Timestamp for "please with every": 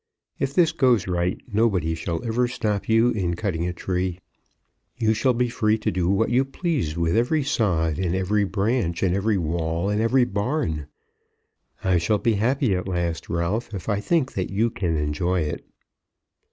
6.43-7.43